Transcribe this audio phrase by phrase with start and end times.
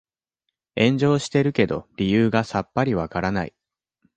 [0.75, 3.53] 炎上してるけど理由がさっぱりわからない